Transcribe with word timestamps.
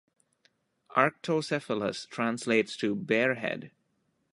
"Arctocephalus" 0.97 2.07
translates 2.07 2.75
to 2.75 2.95
"bear 2.95 3.35
head. 3.35 3.69